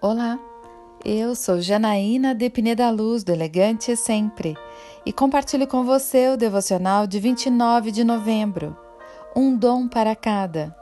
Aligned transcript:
Olá, 0.00 0.38
eu 1.04 1.34
sou 1.34 1.60
Janaína 1.60 2.32
de 2.32 2.48
Pineda 2.48 2.88
Luz, 2.88 3.24
do 3.24 3.32
Elegante 3.32 3.96
Sempre, 3.96 4.56
e 5.04 5.12
compartilho 5.12 5.66
com 5.66 5.82
você 5.82 6.28
o 6.28 6.36
devocional 6.36 7.04
de 7.04 7.18
29 7.18 7.90
de 7.90 8.04
novembro, 8.04 8.76
Um 9.34 9.56
Dom 9.56 9.88
para 9.88 10.14
Cada. 10.14 10.72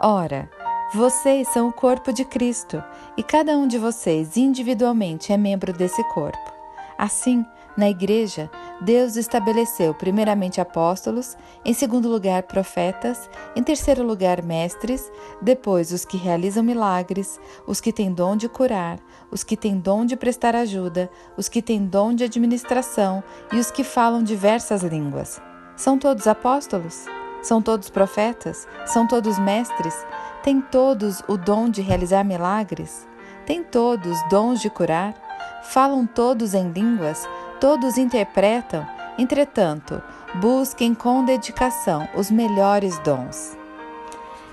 Ora, 0.00 0.48
vocês 0.94 1.48
são 1.48 1.68
o 1.68 1.72
corpo 1.72 2.12
de 2.12 2.24
Cristo 2.24 2.80
e 3.16 3.24
cada 3.24 3.58
um 3.58 3.66
de 3.66 3.76
vocês 3.76 4.36
individualmente 4.36 5.32
é 5.32 5.36
membro 5.36 5.72
desse 5.72 6.04
corpo. 6.10 6.52
Assim, 6.96 7.44
na 7.80 7.88
igreja, 7.88 8.50
Deus 8.82 9.16
estabeleceu 9.16 9.94
primeiramente 9.94 10.60
apóstolos, 10.60 11.34
em 11.64 11.72
segundo 11.72 12.10
lugar 12.10 12.42
profetas, 12.42 13.28
em 13.56 13.62
terceiro 13.62 14.04
lugar 14.04 14.42
mestres, 14.42 15.10
depois 15.40 15.90
os 15.90 16.04
que 16.04 16.18
realizam 16.18 16.62
milagres, 16.62 17.40
os 17.66 17.80
que 17.80 17.90
têm 17.90 18.12
dom 18.12 18.36
de 18.36 18.50
curar, 18.50 18.98
os 19.30 19.42
que 19.42 19.56
têm 19.56 19.78
dom 19.78 20.04
de 20.04 20.14
prestar 20.14 20.54
ajuda, 20.54 21.10
os 21.38 21.48
que 21.48 21.62
têm 21.62 21.86
dom 21.86 22.14
de 22.14 22.24
administração 22.24 23.24
e 23.50 23.56
os 23.56 23.70
que 23.70 23.82
falam 23.82 24.22
diversas 24.22 24.82
línguas. 24.82 25.40
São 25.74 25.98
todos 25.98 26.26
apóstolos? 26.26 27.06
São 27.42 27.62
todos 27.62 27.88
profetas? 27.88 28.68
São 28.84 29.08
todos 29.08 29.38
mestres? 29.38 29.94
Têm 30.42 30.60
todos 30.60 31.22
o 31.26 31.38
dom 31.38 31.70
de 31.70 31.80
realizar 31.80 32.24
milagres? 32.24 33.08
Têm 33.46 33.64
todos 33.64 34.18
dons 34.28 34.60
de 34.60 34.68
curar? 34.68 35.29
Falam 35.62 36.06
todos 36.06 36.54
em 36.54 36.70
línguas? 36.70 37.28
Todos 37.60 37.98
interpretam, 37.98 38.86
entretanto, 39.18 40.02
busquem 40.36 40.94
com 40.94 41.24
dedicação 41.24 42.08
os 42.14 42.30
melhores 42.30 42.98
dons. 43.00 43.56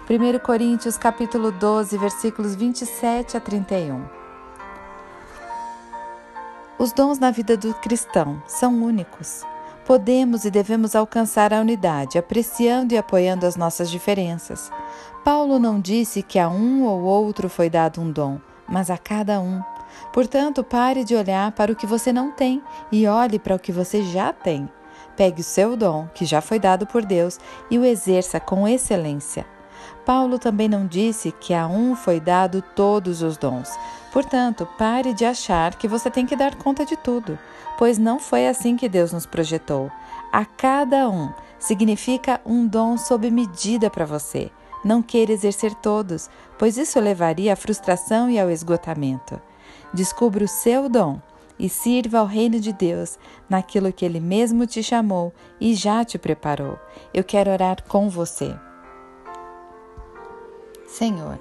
1 0.09 0.39
Coríntios 0.39 0.97
capítulo 0.97 1.51
12, 1.51 1.97
versículos 1.97 2.55
27 2.55 3.37
a 3.37 3.39
31. 3.39 4.03
Os 6.77 6.91
dons 6.91 7.17
na 7.17 7.31
vida 7.31 7.57
do 7.57 7.73
cristão 7.75 8.41
são 8.45 8.83
únicos. 8.83 9.43
Podemos 9.85 10.43
e 10.43 10.51
devemos 10.51 10.95
alcançar 10.95 11.53
a 11.53 11.61
unidade, 11.61 12.17
apreciando 12.17 12.93
e 12.93 12.97
apoiando 12.97 13.45
as 13.45 13.55
nossas 13.55 13.89
diferenças. 13.89 14.69
Paulo 15.23 15.59
não 15.59 15.79
disse 15.79 16.21
que 16.21 16.37
a 16.37 16.49
um 16.49 16.83
ou 16.83 17.01
outro 17.01 17.49
foi 17.49 17.69
dado 17.69 18.01
um 18.01 18.11
dom, 18.11 18.39
mas 18.67 18.89
a 18.89 18.97
cada 18.97 19.39
um. 19.39 19.61
Portanto, 20.13 20.63
pare 20.63 21.03
de 21.03 21.15
olhar 21.15 21.51
para 21.51 21.71
o 21.71 21.75
que 21.75 21.85
você 21.85 22.11
não 22.11 22.31
tem 22.31 22.61
e 22.91 23.07
olhe 23.07 23.39
para 23.39 23.55
o 23.55 23.59
que 23.59 23.71
você 23.71 24.03
já 24.03 24.33
tem. 24.33 24.69
Pegue 25.15 25.41
o 25.41 25.43
seu 25.43 25.75
dom, 25.75 26.07
que 26.13 26.25
já 26.25 26.41
foi 26.41 26.59
dado 26.59 26.85
por 26.85 27.03
Deus, 27.03 27.39
e 27.71 27.79
o 27.79 27.85
exerça 27.85 28.39
com 28.39 28.67
excelência. 28.67 29.45
Paulo 30.05 30.39
também 30.39 30.69
não 30.69 30.87
disse 30.87 31.31
que 31.31 31.53
a 31.53 31.67
um 31.67 31.95
foi 31.95 32.19
dado 32.19 32.61
todos 32.61 33.21
os 33.21 33.35
dons. 33.35 33.69
Portanto, 34.13 34.67
pare 34.77 35.13
de 35.13 35.25
achar 35.25 35.75
que 35.75 35.87
você 35.87 36.09
tem 36.09 36.25
que 36.25 36.35
dar 36.35 36.55
conta 36.55 36.85
de 36.85 36.95
tudo, 36.95 37.37
pois 37.77 37.97
não 37.97 38.19
foi 38.19 38.47
assim 38.47 38.77
que 38.77 38.87
Deus 38.87 39.11
nos 39.11 39.25
projetou. 39.25 39.91
A 40.31 40.45
cada 40.45 41.09
um 41.09 41.31
significa 41.59 42.39
um 42.45 42.65
dom 42.65 42.97
sob 42.97 43.29
medida 43.29 43.89
para 43.89 44.05
você. 44.05 44.51
Não 44.83 45.01
queira 45.01 45.33
exercer 45.33 45.73
todos, 45.75 46.29
pois 46.57 46.77
isso 46.77 46.99
levaria 46.99 47.53
à 47.53 47.55
frustração 47.55 48.29
e 48.29 48.39
ao 48.39 48.49
esgotamento. 48.49 49.41
Descubra 49.93 50.43
o 50.43 50.47
seu 50.47 50.89
dom 50.89 51.19
e 51.59 51.67
sirva 51.67 52.19
ao 52.19 52.25
reino 52.25 52.59
de 52.59 52.71
Deus 52.71 53.17
naquilo 53.49 53.91
que 53.91 54.05
Ele 54.05 54.19
mesmo 54.19 54.65
te 54.67 54.83
chamou 54.83 55.33
e 55.59 55.73
já 55.73 56.03
te 56.05 56.17
preparou. 56.17 56.77
Eu 57.13 57.23
quero 57.23 57.51
orar 57.51 57.83
com 57.87 58.09
você. 58.09 58.55
Senhor, 60.85 61.39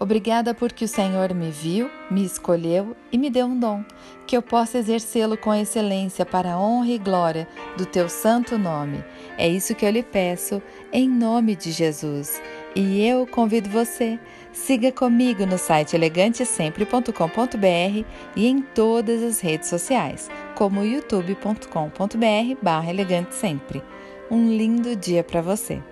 obrigada 0.00 0.54
porque 0.54 0.84
o 0.84 0.88
Senhor 0.88 1.32
me 1.34 1.50
viu, 1.50 1.90
me 2.10 2.24
escolheu 2.24 2.96
e 3.12 3.18
me 3.18 3.30
deu 3.30 3.46
um 3.46 3.58
dom, 3.58 3.84
que 4.26 4.36
eu 4.36 4.42
possa 4.42 4.78
exercê-lo 4.78 5.36
com 5.36 5.54
excelência 5.54 6.26
para 6.26 6.54
a 6.54 6.60
honra 6.60 6.88
e 6.88 6.98
glória 6.98 7.48
do 7.76 7.86
teu 7.86 8.08
santo 8.08 8.58
nome. 8.58 9.04
É 9.36 9.48
isso 9.48 9.74
que 9.74 9.86
eu 9.86 9.90
lhe 9.90 10.02
peço, 10.02 10.60
em 10.92 11.08
nome 11.08 11.54
de 11.54 11.70
Jesus. 11.70 12.40
E 12.74 13.06
eu 13.06 13.26
convido 13.26 13.68
você, 13.68 14.18
siga 14.52 14.92
comigo 14.92 15.46
no 15.46 15.58
site 15.58 15.96
elegantesempre.com.br 15.96 18.04
e 18.36 18.46
em 18.46 18.60
todas 18.60 19.22
as 19.22 19.40
redes 19.40 19.68
sociais, 19.68 20.30
como 20.54 20.84
youtube.com.br 20.84 22.62
barra 22.62 22.90
elegantesempre. 22.90 23.82
Um 24.30 24.48
lindo 24.48 24.94
dia 24.94 25.24
para 25.24 25.40
você! 25.40 25.82